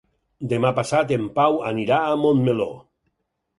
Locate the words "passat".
0.79-1.13